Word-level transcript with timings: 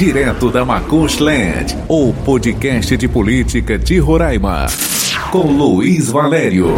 Direto 0.00 0.50
da 0.50 0.64
Macushland, 0.64 1.76
o 1.86 2.10
podcast 2.24 2.96
de 2.96 3.06
política 3.06 3.76
de 3.76 3.98
Roraima. 3.98 4.66
Com 5.30 5.52
Luiz 5.52 6.08
Valério. 6.08 6.68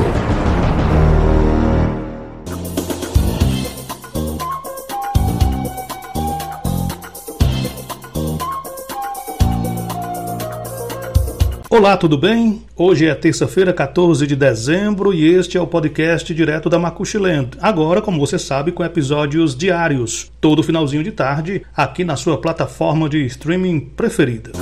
Olá, 11.72 11.96
tudo 11.96 12.18
bem? 12.18 12.60
Hoje 12.76 13.06
é 13.06 13.14
terça-feira, 13.14 13.72
14 13.72 14.26
de 14.26 14.36
dezembro, 14.36 15.10
e 15.10 15.26
este 15.26 15.56
é 15.56 15.60
o 15.60 15.66
podcast 15.66 16.34
direto 16.34 16.68
da 16.68 16.78
Macuxiland. 16.78 17.56
Agora, 17.62 18.02
como 18.02 18.20
você 18.20 18.38
sabe, 18.38 18.72
com 18.72 18.84
episódios 18.84 19.56
diários, 19.56 20.30
todo 20.38 20.62
finalzinho 20.62 21.02
de 21.02 21.12
tarde, 21.12 21.62
aqui 21.74 22.04
na 22.04 22.14
sua 22.14 22.36
plataforma 22.36 23.08
de 23.08 23.24
streaming 23.24 23.80
preferida. 23.80 24.52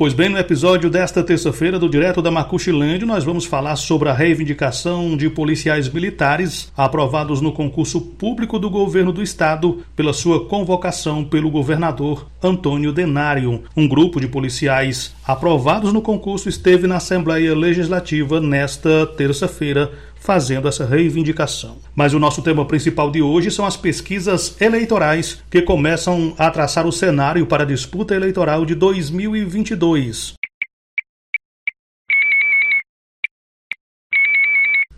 Pois 0.00 0.14
bem, 0.14 0.30
no 0.30 0.38
episódio 0.38 0.88
desta 0.88 1.22
terça-feira 1.22 1.78
do 1.78 1.86
Direto 1.86 2.22
da 2.22 2.30
Macuxilândia, 2.30 3.06
nós 3.06 3.22
vamos 3.22 3.44
falar 3.44 3.76
sobre 3.76 4.08
a 4.08 4.14
reivindicação 4.14 5.14
de 5.14 5.28
policiais 5.28 5.90
militares 5.90 6.72
aprovados 6.74 7.42
no 7.42 7.52
concurso 7.52 8.00
público 8.00 8.58
do 8.58 8.70
governo 8.70 9.12
do 9.12 9.22
estado 9.22 9.84
pela 9.94 10.14
sua 10.14 10.46
convocação 10.46 11.22
pelo 11.22 11.50
governador 11.50 12.26
Antônio 12.42 12.94
Denário. 12.94 13.62
Um 13.76 13.86
grupo 13.86 14.18
de 14.18 14.26
policiais 14.26 15.14
aprovados 15.22 15.92
no 15.92 16.00
concurso 16.00 16.48
esteve 16.48 16.86
na 16.86 16.96
Assembleia 16.96 17.54
Legislativa 17.54 18.40
nesta 18.40 19.06
terça-feira 19.06 19.92
fazendo 20.20 20.68
essa 20.68 20.84
reivindicação. 20.84 21.78
Mas 21.94 22.14
o 22.14 22.18
nosso 22.20 22.42
tema 22.42 22.64
principal 22.64 23.10
de 23.10 23.20
hoje 23.20 23.50
são 23.50 23.66
as 23.66 23.76
pesquisas 23.76 24.60
eleitorais 24.60 25.42
que 25.50 25.62
começam 25.62 26.34
a 26.38 26.50
traçar 26.50 26.86
o 26.86 26.92
cenário 26.92 27.46
para 27.46 27.64
a 27.64 27.66
disputa 27.66 28.14
eleitoral 28.14 28.64
de 28.64 28.74
2022. 28.74 30.34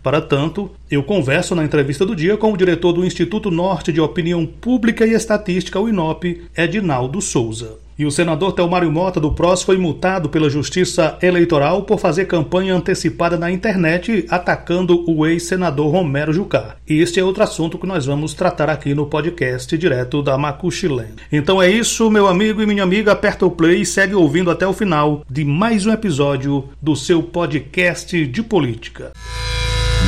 Para 0.03 0.19
tanto, 0.19 0.69
eu 0.91 1.01
converso 1.01 1.55
na 1.55 1.63
entrevista 1.63 2.05
do 2.05 2.13
dia 2.13 2.35
com 2.35 2.51
o 2.51 2.57
diretor 2.57 2.91
do 2.91 3.05
Instituto 3.05 3.49
Norte 3.49 3.93
de 3.93 4.01
Opinião 4.01 4.45
Pública 4.45 5.07
e 5.07 5.13
Estatística, 5.13 5.79
o 5.79 5.87
INOP, 5.87 6.43
Edinaldo 6.57 7.21
Souza. 7.21 7.79
E 7.97 8.05
o 8.05 8.11
senador 8.11 8.53
Telmário 8.53 8.91
Mota 8.91 9.19
do 9.19 9.31
PROS 9.31 9.63
foi 9.63 9.77
multado 9.77 10.29
pela 10.29 10.49
Justiça 10.49 11.17
Eleitoral 11.21 11.83
por 11.83 11.99
fazer 11.99 12.25
campanha 12.25 12.75
antecipada 12.75 13.37
na 13.37 13.51
internet 13.51 14.25
atacando 14.29 15.03
o 15.09 15.25
ex-senador 15.25 15.91
Romero 15.91 16.33
Jucá. 16.33 16.75
E 16.87 16.99
este 16.99 17.19
é 17.19 17.23
outro 17.23 17.43
assunto 17.43 17.77
que 17.77 17.87
nós 17.87 18.05
vamos 18.05 18.33
tratar 18.33 18.69
aqui 18.69 18.93
no 18.93 19.05
podcast 19.05 19.77
direto 19.77 20.21
da 20.21 20.37
Macuxilene. 20.37 21.15
Então 21.31 21.61
é 21.61 21.69
isso, 21.69 22.09
meu 22.09 22.27
amigo 22.27 22.61
e 22.61 22.65
minha 22.65 22.83
amiga, 22.83 23.11
aperta 23.11 23.45
o 23.45 23.51
play 23.51 23.81
e 23.81 23.85
segue 23.85 24.15
ouvindo 24.15 24.49
até 24.49 24.67
o 24.67 24.73
final 24.73 25.23
de 25.29 25.45
mais 25.45 25.85
um 25.85 25.91
episódio 25.91 26.69
do 26.81 26.95
seu 26.95 27.21
podcast 27.21 28.25
de 28.25 28.43
política. 28.43 29.11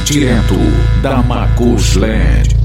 Direto 0.06 0.56
da 1.02 1.22
Macuxilene. 1.22 2.65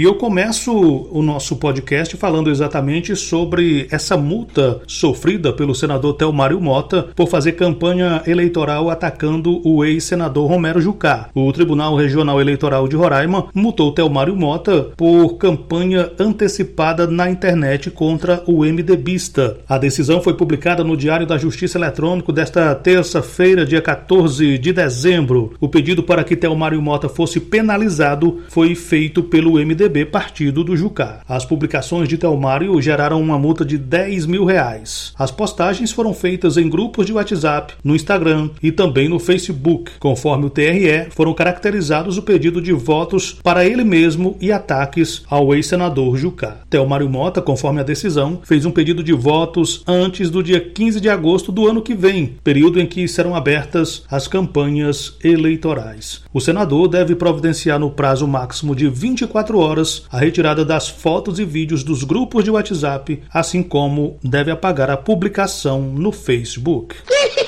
E 0.00 0.02
eu 0.02 0.14
começo 0.14 0.72
o 0.72 1.20
nosso 1.20 1.56
podcast 1.56 2.16
falando 2.16 2.48
exatamente 2.48 3.14
sobre 3.14 3.86
essa 3.90 4.16
multa 4.16 4.80
sofrida 4.86 5.52
pelo 5.52 5.74
senador 5.74 6.14
Telmário 6.14 6.58
Mota 6.58 7.08
por 7.14 7.28
fazer 7.28 7.52
campanha 7.52 8.22
eleitoral 8.26 8.88
atacando 8.88 9.60
o 9.62 9.84
ex-senador 9.84 10.48
Romero 10.48 10.80
Jucá. 10.80 11.28
O 11.34 11.52
Tribunal 11.52 11.96
Regional 11.96 12.40
Eleitoral 12.40 12.88
de 12.88 12.96
Roraima 12.96 13.48
multou 13.52 13.92
Telmário 13.92 14.34
Mota 14.34 14.88
por 14.96 15.36
campanha 15.36 16.10
antecipada 16.18 17.06
na 17.06 17.30
internet 17.30 17.90
contra 17.90 18.42
o 18.46 18.64
MDBista. 18.64 19.58
A 19.68 19.76
decisão 19.76 20.22
foi 20.22 20.32
publicada 20.32 20.82
no 20.82 20.96
Diário 20.96 21.26
da 21.26 21.36
Justiça 21.36 21.76
Eletrônico 21.76 22.32
desta 22.32 22.74
terça-feira, 22.74 23.66
dia 23.66 23.82
14 23.82 24.56
de 24.56 24.72
dezembro. 24.72 25.52
O 25.60 25.68
pedido 25.68 26.02
para 26.02 26.24
que 26.24 26.36
Telmário 26.36 26.80
Mota 26.80 27.06
fosse 27.06 27.38
penalizado 27.38 28.40
foi 28.48 28.74
feito 28.74 29.22
pelo 29.22 29.62
MDB 29.62 29.89
PSDB 29.90 30.06
Partido 30.06 30.62
do 30.62 30.76
Jucá. 30.76 31.20
As 31.28 31.44
publicações 31.44 32.08
de 32.08 32.16
Telmário 32.16 32.80
geraram 32.80 33.20
uma 33.20 33.38
multa 33.38 33.64
de 33.64 33.76
10 33.76 34.26
mil 34.26 34.44
reais. 34.44 35.12
As 35.18 35.30
postagens 35.30 35.90
foram 35.90 36.14
feitas 36.14 36.56
em 36.56 36.68
grupos 36.68 37.06
de 37.06 37.12
WhatsApp, 37.12 37.74
no 37.82 37.96
Instagram 37.96 38.50
e 38.62 38.70
também 38.70 39.08
no 39.08 39.18
Facebook. 39.18 39.92
Conforme 39.98 40.46
o 40.46 40.50
TRE, 40.50 41.10
foram 41.10 41.34
caracterizados 41.34 42.16
o 42.16 42.22
pedido 42.22 42.62
de 42.62 42.72
votos 42.72 43.38
para 43.42 43.64
ele 43.64 43.82
mesmo 43.82 44.36
e 44.40 44.52
ataques 44.52 45.22
ao 45.28 45.54
ex-senador 45.54 46.16
Jucá. 46.16 46.58
Telmário 46.70 47.10
Mota, 47.10 47.42
conforme 47.42 47.80
a 47.80 47.84
decisão, 47.84 48.40
fez 48.44 48.64
um 48.64 48.70
pedido 48.70 49.02
de 49.02 49.12
votos 49.12 49.82
antes 49.86 50.30
do 50.30 50.42
dia 50.42 50.60
15 50.60 51.00
de 51.00 51.08
agosto 51.08 51.50
do 51.50 51.66
ano 51.66 51.82
que 51.82 51.94
vem, 51.94 52.36
período 52.44 52.80
em 52.80 52.86
que 52.86 53.08
serão 53.08 53.34
abertas 53.34 54.04
as 54.10 54.28
campanhas 54.28 55.16
eleitorais. 55.24 56.22
O 56.32 56.40
senador 56.40 56.88
deve 56.88 57.14
providenciar 57.14 57.78
no 57.78 57.90
prazo 57.90 58.26
máximo 58.26 58.76
de 58.76 58.88
24 58.88 59.58
horas 59.58 59.69
horas 59.70 60.04
a 60.10 60.18
retirada 60.18 60.64
das 60.64 60.88
fotos 60.88 61.38
e 61.38 61.44
vídeos 61.44 61.82
dos 61.82 62.04
grupos 62.04 62.44
de 62.44 62.50
WhatsApp, 62.50 63.22
assim 63.32 63.62
como 63.62 64.18
deve 64.22 64.50
apagar 64.50 64.90
a 64.90 64.96
publicação 64.96 65.80
no 65.80 66.12
Facebook. 66.12 66.96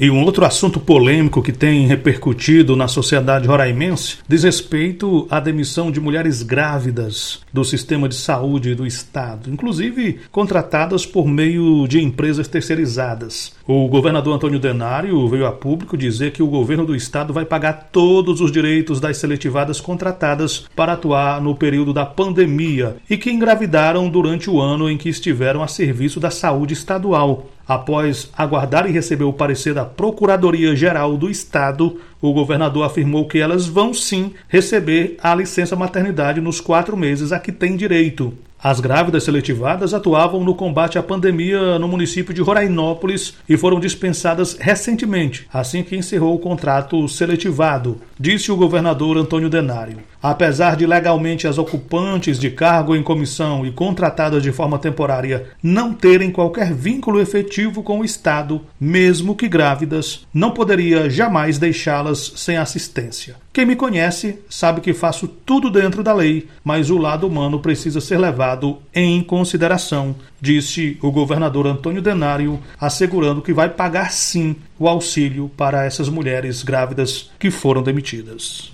E 0.00 0.08
um 0.12 0.22
outro 0.22 0.44
assunto 0.44 0.78
polêmico 0.78 1.42
que 1.42 1.50
tem 1.50 1.84
repercutido 1.88 2.76
na 2.76 2.86
sociedade 2.86 3.48
roraimense 3.48 4.18
diz 4.28 4.44
respeito 4.44 5.26
à 5.28 5.40
demissão 5.40 5.90
de 5.90 6.00
mulheres 6.00 6.40
grávidas 6.44 7.40
do 7.52 7.64
sistema 7.64 8.08
de 8.08 8.14
saúde 8.14 8.76
do 8.76 8.86
Estado, 8.86 9.50
inclusive 9.50 10.20
contratadas 10.30 11.04
por 11.04 11.26
meio 11.26 11.88
de 11.88 12.00
empresas 12.00 12.46
terceirizadas. 12.46 13.56
O 13.66 13.88
governador 13.88 14.36
Antônio 14.36 14.60
Denário 14.60 15.26
veio 15.26 15.44
a 15.44 15.50
público 15.50 15.96
dizer 15.96 16.30
que 16.30 16.44
o 16.44 16.46
governo 16.46 16.86
do 16.86 16.94
Estado 16.94 17.32
vai 17.32 17.44
pagar 17.44 17.88
todos 17.90 18.40
os 18.40 18.52
direitos 18.52 19.00
das 19.00 19.16
seletivadas 19.16 19.80
contratadas 19.80 20.64
para 20.76 20.92
atuar 20.92 21.40
no 21.42 21.56
período 21.56 21.92
da 21.92 22.06
pandemia 22.06 22.98
e 23.10 23.16
que 23.16 23.32
engravidaram 23.32 24.08
durante 24.08 24.48
o 24.48 24.60
ano 24.60 24.88
em 24.88 24.96
que 24.96 25.08
estiveram 25.08 25.60
a 25.60 25.66
serviço 25.66 26.20
da 26.20 26.30
saúde 26.30 26.72
estadual. 26.72 27.48
Após 27.68 28.30
aguardar 28.34 28.88
e 28.88 28.92
receber 28.92 29.24
o 29.24 29.32
parecer 29.32 29.74
da 29.74 29.84
Procuradoria-Geral 29.84 31.18
do 31.18 31.28
Estado, 31.28 32.00
o 32.18 32.32
governador 32.32 32.86
afirmou 32.86 33.28
que 33.28 33.38
elas 33.38 33.66
vão 33.66 33.92
sim 33.92 34.32
receber 34.48 35.18
a 35.22 35.34
licença 35.34 35.76
maternidade 35.76 36.40
nos 36.40 36.62
quatro 36.62 36.96
meses 36.96 37.30
a 37.30 37.38
que 37.38 37.52
têm 37.52 37.76
direito. 37.76 38.32
As 38.60 38.80
grávidas 38.80 39.22
seletivadas 39.22 39.94
atuavam 39.94 40.42
no 40.42 40.54
combate 40.54 40.98
à 40.98 41.02
pandemia 41.02 41.78
no 41.78 41.86
município 41.86 42.34
de 42.34 42.40
Rorainópolis 42.40 43.34
e 43.48 43.56
foram 43.56 43.78
dispensadas 43.78 44.56
recentemente, 44.58 45.46
assim 45.52 45.84
que 45.84 45.94
encerrou 45.94 46.34
o 46.34 46.40
contrato 46.40 47.06
seletivado, 47.06 47.98
disse 48.18 48.50
o 48.50 48.56
governador 48.56 49.16
Antônio 49.16 49.48
Denário. 49.48 49.98
Apesar 50.22 50.76
de 50.76 50.86
legalmente 50.86 51.46
as 51.46 51.58
ocupantes 51.58 52.38
de 52.38 52.50
cargo 52.50 52.96
em 52.96 53.02
comissão 53.02 53.64
e 53.64 53.70
contratadas 53.70 54.42
de 54.42 54.50
forma 54.50 54.78
temporária 54.78 55.46
não 55.62 55.92
terem 55.92 56.30
qualquer 56.30 56.74
vínculo 56.74 57.20
efetivo 57.20 57.82
com 57.82 58.00
o 58.00 58.04
Estado, 58.04 58.60
mesmo 58.80 59.36
que 59.36 59.48
grávidas, 59.48 60.26
não 60.34 60.50
poderia 60.50 61.08
jamais 61.08 61.58
deixá-las 61.58 62.32
sem 62.36 62.56
assistência. 62.56 63.36
Quem 63.52 63.64
me 63.64 63.76
conhece 63.76 64.38
sabe 64.48 64.80
que 64.80 64.92
faço 64.92 65.26
tudo 65.26 65.70
dentro 65.70 66.02
da 66.02 66.12
lei, 66.12 66.48
mas 66.62 66.90
o 66.90 66.98
lado 66.98 67.26
humano 67.26 67.60
precisa 67.60 68.00
ser 68.00 68.18
levado 68.18 68.78
em 68.94 69.22
consideração, 69.22 70.14
disse 70.40 70.98
o 71.02 71.10
governador 71.10 71.66
Antônio 71.66 72.02
Denário, 72.02 72.60
assegurando 72.80 73.42
que 73.42 73.52
vai 73.52 73.68
pagar 73.68 74.12
sim 74.12 74.56
o 74.78 74.88
auxílio 74.88 75.50
para 75.56 75.84
essas 75.84 76.08
mulheres 76.08 76.62
grávidas 76.62 77.30
que 77.38 77.50
foram 77.50 77.82
demitidas. 77.82 78.72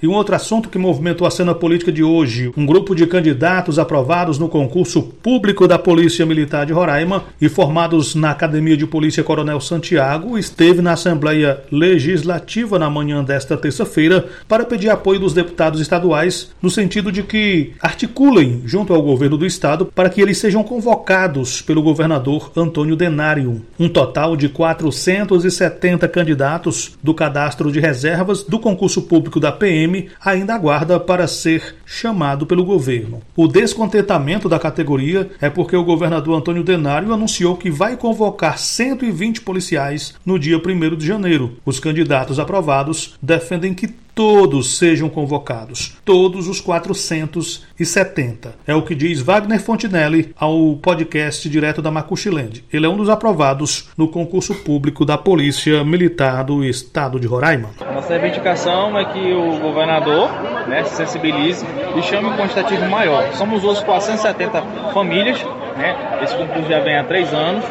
E 0.00 0.06
um 0.06 0.12
outro 0.12 0.34
assunto 0.34 0.68
que 0.68 0.78
movimentou 0.78 1.26
a 1.26 1.30
cena 1.30 1.54
política 1.54 1.90
de 1.90 2.04
hoje: 2.04 2.52
um 2.56 2.64
grupo 2.64 2.94
de 2.94 3.06
candidatos 3.06 3.78
aprovados 3.78 4.38
no 4.38 4.48
concurso 4.48 5.02
público 5.02 5.66
da 5.66 5.78
Polícia 5.78 6.24
Militar 6.24 6.66
de 6.66 6.72
Roraima 6.72 7.24
e 7.40 7.48
formados 7.48 8.14
na 8.14 8.30
Academia 8.30 8.76
de 8.76 8.86
Polícia 8.86 9.24
Coronel 9.24 9.60
Santiago 9.60 10.38
esteve 10.38 10.80
na 10.80 10.92
Assembleia 10.92 11.62
Legislativa 11.72 12.78
na 12.78 12.88
manhã 12.88 13.24
desta 13.24 13.56
terça-feira 13.56 14.26
para 14.46 14.64
pedir 14.64 14.88
apoio 14.88 15.18
dos 15.18 15.34
deputados 15.34 15.80
estaduais 15.80 16.52
no 16.62 16.70
sentido 16.70 17.10
de 17.10 17.24
que 17.24 17.72
articulem 17.80 18.62
junto 18.64 18.94
ao 18.94 19.02
governo 19.02 19.36
do 19.36 19.46
estado 19.46 19.86
para 19.86 20.08
que 20.08 20.20
eles 20.20 20.38
sejam 20.38 20.62
convocados 20.62 21.60
pelo 21.60 21.82
governador 21.82 22.52
Antônio 22.56 22.94
Denário. 22.94 23.62
Um 23.78 23.88
total 23.88 24.36
de 24.36 24.48
470 24.48 26.06
candidatos 26.08 26.96
do 27.02 27.12
cadastro 27.12 27.72
de 27.72 27.80
reservas 27.80 28.44
do 28.44 28.60
concurso 28.60 29.02
público 29.02 29.40
da 29.40 29.50
PM 29.50 29.87
ainda 30.24 30.54
aguarda 30.54 30.98
para 30.98 31.26
ser 31.26 31.76
chamado 31.84 32.46
pelo 32.46 32.64
governo. 32.64 33.20
O 33.36 33.46
descontentamento 33.46 34.48
da 34.48 34.58
categoria 34.58 35.30
é 35.40 35.48
porque 35.48 35.76
o 35.76 35.84
governador 35.84 36.38
Antônio 36.38 36.64
Denário 36.64 37.12
anunciou 37.12 37.56
que 37.56 37.70
vai 37.70 37.96
convocar 37.96 38.58
120 38.58 39.40
policiais 39.42 40.14
no 40.24 40.38
dia 40.38 40.58
1 40.58 40.96
de 40.96 41.06
janeiro. 41.06 41.56
Os 41.64 41.80
candidatos 41.80 42.38
aprovados 42.38 43.16
defendem 43.22 43.74
que 43.74 43.88
todos 44.18 44.76
sejam 44.78 45.08
convocados, 45.08 45.96
todos 46.04 46.48
os 46.48 46.60
470. 46.60 48.56
É 48.66 48.74
o 48.74 48.82
que 48.82 48.92
diz 48.92 49.20
Wagner 49.20 49.62
Fontinelli 49.62 50.34
ao 50.36 50.74
podcast 50.74 51.48
direto 51.48 51.80
da 51.80 51.88
Macuxiland. 51.88 52.64
Ele 52.72 52.84
é 52.84 52.88
um 52.88 52.96
dos 52.96 53.08
aprovados 53.08 53.90
no 53.96 54.08
concurso 54.08 54.56
público 54.56 55.04
da 55.04 55.16
Polícia 55.16 55.84
Militar 55.84 56.42
do 56.42 56.64
Estado 56.64 57.20
de 57.20 57.28
Roraima. 57.28 57.70
Nossa 57.94 58.18
reivindicação 58.18 58.98
é 58.98 59.04
que 59.04 59.32
o 59.32 59.60
governador 59.60 60.28
né, 60.66 60.82
se 60.82 60.96
sensibilize 60.96 61.64
e 61.96 62.02
chame 62.02 62.26
um 62.26 62.36
quantitativo 62.36 62.90
maior. 62.90 63.32
Somos 63.34 63.62
hoje 63.62 63.84
470 63.84 64.60
famílias, 64.92 65.40
né? 65.76 66.18
esse 66.24 66.36
concurso 66.36 66.68
já 66.68 66.80
vem 66.80 66.96
há 66.96 67.04
três 67.04 67.32
anos, 67.32 67.64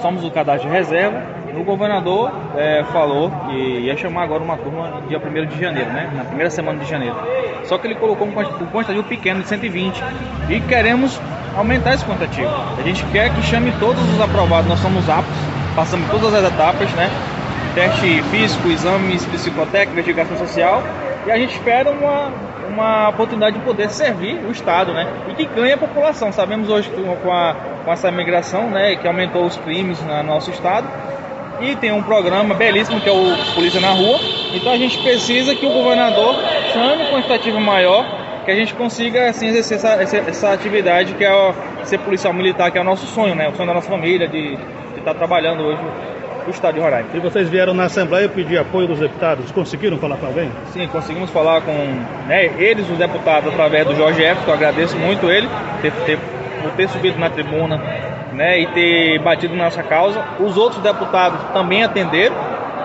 somos 0.00 0.22
o 0.22 0.30
cadastro 0.30 0.70
de 0.70 0.76
reserva 0.76 1.37
o 1.58 1.64
governador 1.64 2.32
é, 2.56 2.84
falou 2.92 3.30
que 3.30 3.56
ia 3.56 3.96
chamar 3.96 4.22
agora 4.22 4.42
uma 4.42 4.56
turma 4.56 5.02
dia 5.08 5.18
1 5.18 5.46
de 5.46 5.60
janeiro, 5.60 5.90
né? 5.90 6.10
Na 6.14 6.24
primeira 6.24 6.50
semana 6.50 6.78
de 6.78 6.88
janeiro. 6.88 7.16
Só 7.64 7.76
que 7.76 7.86
ele 7.86 7.96
colocou 7.96 8.26
um 8.26 8.32
quantitativo 8.32 9.04
pequeno 9.04 9.42
de 9.42 9.48
120 9.48 10.02
e 10.48 10.60
queremos 10.60 11.20
aumentar 11.56 11.94
esse 11.94 12.04
quantitativo. 12.04 12.50
A 12.78 12.82
gente 12.82 13.04
quer 13.06 13.34
que 13.34 13.42
chame 13.42 13.72
todos 13.80 14.02
os 14.14 14.20
aprovados, 14.20 14.68
nós 14.68 14.78
somos 14.78 15.08
aptos, 15.08 15.36
passamos 15.74 16.08
todas 16.10 16.32
as 16.32 16.52
etapas, 16.52 16.90
né? 16.92 17.10
Teste 17.74 18.22
físico, 18.30 18.68
exames 18.68 19.24
psicotécnicos, 19.26 19.98
investigação 19.98 20.36
social 20.36 20.82
e 21.26 21.30
a 21.30 21.36
gente 21.36 21.54
espera 21.54 21.90
uma, 21.90 22.32
uma 22.68 23.08
oportunidade 23.08 23.58
de 23.58 23.64
poder 23.64 23.90
servir 23.90 24.38
o 24.46 24.50
Estado, 24.50 24.92
né? 24.92 25.06
E 25.28 25.34
que 25.34 25.44
ganhe 25.44 25.72
a 25.72 25.78
população. 25.78 26.32
Sabemos 26.32 26.70
hoje 26.70 26.90
com, 26.90 27.32
a, 27.32 27.54
com 27.84 27.92
essa 27.92 28.10
migração, 28.10 28.70
né, 28.70 28.96
que 28.96 29.06
aumentou 29.06 29.44
os 29.44 29.56
crimes 29.56 30.00
no 30.02 30.22
nosso 30.22 30.50
Estado, 30.50 30.86
e 31.60 31.76
tem 31.76 31.92
um 31.92 32.02
programa 32.02 32.54
belíssimo 32.54 33.00
que 33.00 33.08
é 33.08 33.12
o 33.12 33.54
Polícia 33.54 33.80
na 33.80 33.90
Rua. 33.90 34.18
Então 34.54 34.72
a 34.72 34.76
gente 34.76 34.98
precisa 34.98 35.54
que 35.54 35.66
o 35.66 35.70
governador 35.70 36.36
chame 36.72 37.04
um 37.04 37.12
quantitativo 37.12 37.60
maior, 37.60 38.04
que 38.44 38.50
a 38.50 38.54
gente 38.54 38.74
consiga 38.74 39.28
assim, 39.28 39.48
exercer 39.48 39.76
essa, 39.76 40.02
essa, 40.02 40.16
essa 40.18 40.52
atividade 40.52 41.14
que 41.14 41.24
é 41.24 41.54
ser 41.84 41.98
policial 41.98 42.32
militar, 42.32 42.70
que 42.70 42.78
é 42.78 42.80
o 42.80 42.84
nosso 42.84 43.06
sonho, 43.06 43.34
né? 43.34 43.48
O 43.48 43.54
sonho 43.54 43.68
da 43.68 43.74
nossa 43.74 43.88
família 43.88 44.28
de, 44.28 44.56
de 44.56 44.98
estar 44.98 45.14
trabalhando 45.14 45.62
hoje 45.62 45.82
no 46.46 46.50
estado 46.50 46.74
de 46.74 46.80
Roraima. 46.80 47.08
E 47.12 47.20
vocês 47.20 47.48
vieram 47.48 47.74
na 47.74 47.84
Assembleia 47.84 48.28
pedir 48.28 48.58
apoio 48.58 48.88
dos 48.88 48.98
deputados, 48.98 49.50
conseguiram 49.50 49.98
falar 49.98 50.16
com 50.16 50.26
alguém? 50.26 50.50
Sim, 50.72 50.86
conseguimos 50.88 51.30
falar 51.30 51.60
com 51.60 51.72
né, 52.26 52.46
eles, 52.58 52.88
os 52.88 52.96
deputados, 52.96 53.52
através 53.52 53.86
do 53.86 53.94
Jorge 53.94 54.24
F, 54.24 54.44
que 54.44 54.48
eu 54.48 54.54
agradeço 54.54 54.96
muito 54.96 55.30
ele, 55.30 55.48
ter, 55.82 55.92
ter, 56.06 56.18
por 56.62 56.70
ter 56.72 56.88
subido 56.88 57.18
na 57.18 57.28
tribuna 57.28 58.07
né, 58.38 58.60
e 58.60 58.66
ter 58.68 59.18
batido 59.18 59.56
nossa 59.56 59.82
causa. 59.82 60.24
Os 60.38 60.56
outros 60.56 60.80
deputados 60.80 61.40
também 61.52 61.82
atenderam 61.82 62.36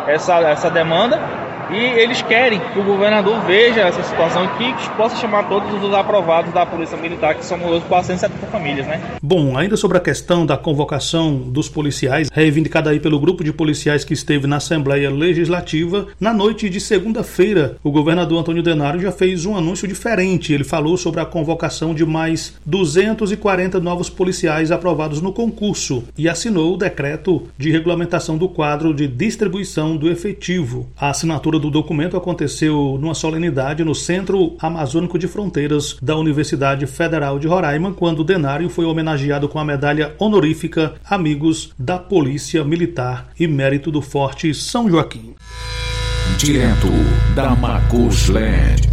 essa, 0.07 0.39
essa 0.50 0.69
demanda 0.69 1.42
e 1.71 2.00
eles 2.00 2.21
querem 2.21 2.60
que 2.60 2.80
o 2.80 2.83
governador 2.83 3.42
veja 3.45 3.81
essa 3.81 4.04
situação 4.04 4.45
e 4.45 4.74
que 4.74 4.89
possa 4.92 5.15
chamar 5.18 5.50
todos 5.50 5.83
os 5.83 5.94
aprovados 5.94 6.54
da 6.54 6.65
Polícia 6.65 6.98
Militar, 6.98 7.36
que 7.36 7.45
são 7.45 7.57
hoje 7.65 7.86
470 7.88 8.48
famílias, 8.48 8.88
né? 8.88 9.01
Bom, 9.21 9.57
ainda 9.57 9.77
sobre 9.77 9.98
a 9.98 10.01
questão 10.01 10.45
da 10.45 10.57
convocação 10.57 11.36
dos 11.36 11.69
policiais, 11.69 12.30
reivindicada 12.31 12.89
aí 12.89 13.00
pelo 13.00 13.19
grupo 13.19 13.44
de 13.44 13.54
policiais 13.54 14.04
que 14.04 14.13
esteve 14.13 14.48
na 14.48 14.57
Assembleia 14.57 15.10
Legislativa, 15.10 16.07
na 16.19 16.33
noite 16.33 16.69
de 16.69 16.80
segunda-feira, 16.80 17.77
o 17.83 17.92
governador 17.92 18.39
Antônio 18.39 18.63
Denário 18.63 19.00
já 19.00 19.12
fez 19.12 19.45
um 19.45 19.56
anúncio 19.56 19.88
diferente. 19.88 20.54
Ele 20.54 20.63
falou 20.63 20.98
sobre 20.98 21.21
a 21.21 21.25
convocação 21.25 21.94
de 21.94 22.06
mais 22.06 22.56
240 22.65 23.80
novos 23.80 24.10
policiais 24.10 24.71
aprovados 24.71 25.21
no 25.21 25.33
concurso 25.33 26.04
e 26.18 26.27
assinou 26.27 26.74
o 26.74 26.77
decreto 26.77 27.48
de 27.57 27.71
regulamentação 27.71 28.38
do 28.38 28.50
quadro 28.50 28.94
de 28.94 29.07
distribuição 29.07 29.95
do 29.95 30.10
efetivo. 30.10 30.88
A 30.98 31.10
assinatura 31.10 31.52
do 31.59 31.69
documento 31.69 32.15
aconteceu 32.15 32.97
numa 33.00 33.13
solenidade 33.13 33.83
no 33.83 33.95
Centro 33.95 34.55
Amazônico 34.59 35.17
de 35.17 35.27
Fronteiras 35.27 35.97
da 36.01 36.15
Universidade 36.15 36.85
Federal 36.85 37.39
de 37.39 37.47
Roraima, 37.47 37.94
quando 37.94 38.23
Denário 38.23 38.69
foi 38.69 38.85
homenageado 38.85 39.50
com 39.50 39.59
a 39.59 39.65
medalha 39.65 40.15
honorífica 40.19 40.94
Amigos 41.03 41.71
da 41.77 41.97
Polícia 41.97 42.63
Militar 42.63 43.29
e 43.39 43.47
Mérito 43.47 43.91
do 43.91 44.01
Forte 44.01 44.53
São 44.53 44.89
Joaquim. 44.89 45.33
Direto 46.38 46.89
da 47.35 47.55
Macusland. 47.55 48.92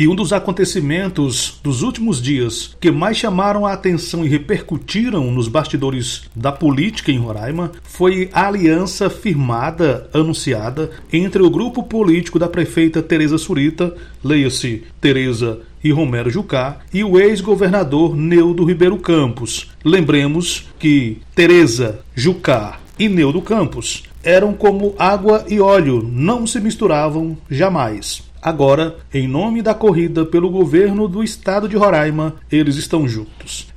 E 0.00 0.08
um 0.08 0.14
dos 0.14 0.32
acontecimentos 0.32 1.60
dos 1.62 1.82
últimos 1.82 2.22
dias 2.22 2.74
que 2.80 2.90
mais 2.90 3.18
chamaram 3.18 3.66
a 3.66 3.74
atenção 3.74 4.24
e 4.24 4.28
repercutiram 4.30 5.30
nos 5.30 5.46
bastidores 5.46 6.22
da 6.34 6.50
política 6.50 7.12
em 7.12 7.18
Roraima 7.18 7.70
foi 7.82 8.30
a 8.32 8.46
aliança 8.46 9.10
firmada, 9.10 10.08
anunciada, 10.14 10.90
entre 11.12 11.42
o 11.42 11.50
grupo 11.50 11.82
político 11.82 12.38
da 12.38 12.48
prefeita 12.48 13.02
Tereza 13.02 13.36
Surita, 13.36 13.94
leia-se 14.24 14.84
Tereza 15.02 15.60
e 15.84 15.92
Romero 15.92 16.30
Jucá, 16.30 16.78
e 16.94 17.04
o 17.04 17.20
ex-governador 17.20 18.16
Neudo 18.16 18.64
Ribeiro 18.64 18.96
Campos. 18.96 19.70
Lembremos 19.84 20.66
que 20.78 21.18
Tereza, 21.34 22.00
Jucá 22.14 22.80
e 22.98 23.06
Neudo 23.06 23.42
Campos 23.42 24.04
eram 24.22 24.54
como 24.54 24.94
água 24.98 25.44
e 25.46 25.60
óleo, 25.60 26.02
não 26.10 26.46
se 26.46 26.58
misturavam 26.58 27.36
jamais. 27.50 28.29
Agora, 28.42 28.96
em 29.12 29.28
nome 29.28 29.60
da 29.60 29.74
corrida 29.74 30.24
pelo 30.24 30.48
governo 30.48 31.06
do 31.06 31.22
estado 31.22 31.68
de 31.68 31.76
Roraima, 31.76 32.36
eles 32.50 32.76
estão 32.76 33.06
juntos. 33.06 33.68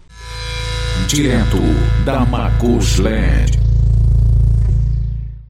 Direto 1.07 1.57
da 2.05 2.25
Macusland. 2.25 3.63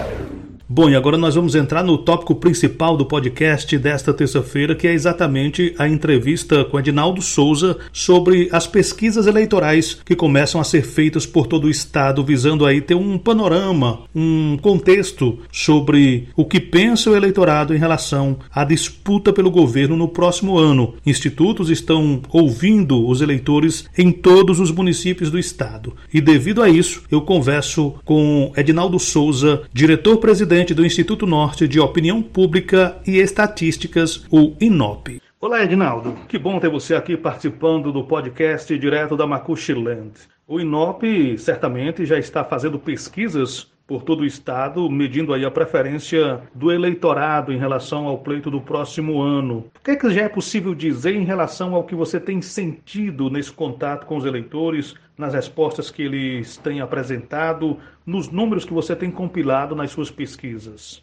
Bom, 0.73 0.89
e 0.89 0.95
agora 0.95 1.19
nós 1.19 1.35
vamos 1.35 1.57
entrar 1.57 1.83
no 1.83 1.99
tópico 1.99 2.33
principal 2.37 2.97
do 2.97 3.05
podcast 3.05 3.77
desta 3.77 4.15
terça-feira, 4.15 4.73
que 4.73 4.87
é 4.87 4.93
exatamente 4.93 5.75
a 5.77 5.89
entrevista 5.89 6.65
com 6.65 6.79
Edinaldo 6.79 7.21
Souza 7.21 7.77
sobre 7.93 8.49
as 8.53 8.69
pesquisas 8.69 9.27
eleitorais 9.27 9.95
que 10.05 10.15
começam 10.15 10.61
a 10.61 10.65
ser 10.65 10.83
feitas 10.83 11.27
por 11.27 11.49
todo 11.49 11.65
o 11.65 11.71
estado, 11.71 12.23
visando 12.23 12.65
aí 12.65 12.81
ter 12.81 12.95
um 12.95 13.19
panorama, 13.19 14.03
um 14.15 14.57
contexto 14.59 15.41
sobre 15.51 16.29
o 16.37 16.45
que 16.45 16.61
pensa 16.61 17.11
o 17.11 17.17
eleitorado 17.17 17.75
em 17.75 17.79
relação 17.79 18.39
à 18.55 18.63
disputa 18.63 19.33
pelo 19.33 19.51
governo 19.51 19.97
no 19.97 20.07
próximo 20.07 20.57
ano. 20.57 20.95
Institutos 21.05 21.69
estão 21.69 22.23
ouvindo 22.31 23.09
os 23.09 23.21
eleitores 23.21 23.87
em 23.99 24.13
todos 24.13 24.61
os 24.61 24.71
municípios 24.71 25.33
do 25.33 25.39
estado. 25.39 25.97
E 26.15 26.21
devido 26.21 26.63
a 26.63 26.69
isso, 26.69 27.03
eu 27.11 27.23
converso 27.23 27.97
com 28.05 28.53
Edinaldo 28.57 29.01
Souza, 29.01 29.63
diretor-presidente 29.73 30.60
presidente 30.61 30.75
do 30.75 30.85
Instituto 30.85 31.27
Norte 31.27 31.67
de 31.67 31.81
Opinião 31.81 32.23
Pública 32.23 33.01
e 33.07 33.19
Estatísticas, 33.19 34.27
o 34.31 34.55
INOP. 34.61 35.21
Olá, 35.41 35.65
Edinaldo. 35.65 36.15
Que 36.29 36.39
bom 36.39 36.61
ter 36.61 36.69
você 36.69 36.95
aqui 36.95 37.17
participando 37.17 37.91
do 37.91 38.05
podcast 38.05 38.79
direto 38.79 39.17
da 39.17 39.27
Macuxiland. 39.27 40.11
O 40.47 40.61
INOP 40.61 41.39
certamente 41.39 42.05
já 42.05 42.19
está 42.19 42.45
fazendo 42.45 42.79
pesquisas 42.79 43.69
por 43.91 44.03
todo 44.05 44.21
o 44.21 44.25
estado, 44.25 44.89
medindo 44.89 45.35
aí 45.35 45.45
a 45.45 45.51
preferência 45.51 46.41
do 46.55 46.71
eleitorado 46.71 47.53
em 47.53 47.59
relação 47.59 48.07
ao 48.07 48.19
pleito 48.19 48.49
do 48.49 48.61
próximo 48.61 49.21
ano. 49.21 49.65
O 49.77 49.81
que, 49.83 49.91
é 49.91 49.97
que 49.97 50.09
já 50.11 50.23
é 50.23 50.29
possível 50.29 50.77
dizer 50.77 51.17
em 51.17 51.25
relação 51.25 51.75
ao 51.75 51.83
que 51.83 51.97
você 51.97 52.21
tem 52.21 52.41
sentido 52.41 53.29
nesse 53.29 53.51
contato 53.51 54.07
com 54.07 54.17
os 54.17 54.25
eleitores, 54.25 54.95
nas 55.19 55.35
respostas 55.35 55.91
que 55.91 56.03
eles 56.03 56.57
têm 56.57 56.81
apresentado, 56.81 57.79
nos 58.07 58.29
números 58.29 58.65
que 58.65 58.73
você 58.73 58.95
tem 58.95 59.11
compilado 59.11 59.75
nas 59.75 59.91
suas 59.91 60.09
pesquisas. 60.09 61.03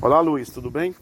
Olá, 0.00 0.20
Luiz, 0.20 0.50
tudo 0.50 0.70
bem? 0.70 0.94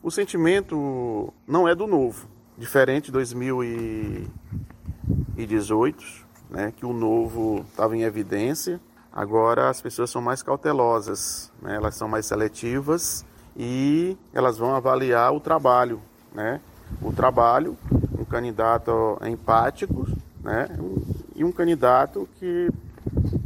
O 0.00 0.12
sentimento 0.12 1.34
não 1.44 1.66
é 1.66 1.74
do 1.74 1.88
novo, 1.88 2.28
diferente 2.56 3.06
de 3.06 3.12
2018, 3.14 6.04
né, 6.48 6.72
que 6.76 6.86
o 6.86 6.92
novo 6.92 7.64
estava 7.68 7.96
em 7.96 8.02
evidência. 8.02 8.80
Agora 9.16 9.70
as 9.70 9.80
pessoas 9.80 10.10
são 10.10 10.20
mais 10.20 10.42
cautelosas, 10.42 11.50
né, 11.62 11.76
elas 11.76 11.94
são 11.94 12.06
mais 12.06 12.26
seletivas 12.26 13.24
e 13.56 14.14
elas 14.30 14.58
vão 14.58 14.74
avaliar 14.74 15.32
o 15.32 15.40
trabalho, 15.40 16.02
né? 16.34 16.60
O 17.00 17.10
trabalho, 17.14 17.78
um 18.18 18.26
candidato 18.26 19.18
empático, 19.24 20.06
né? 20.42 20.68
e 21.34 21.42
um 21.42 21.50
candidato 21.50 22.28
que 22.38 22.70